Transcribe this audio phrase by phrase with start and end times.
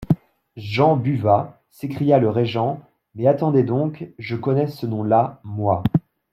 [0.55, 1.61] Jean Buvat!
[1.69, 2.79] s'écria le régent;
[3.13, 4.07] mais attendez donc!
[4.17, 5.83] je connais ce nom-là, moi.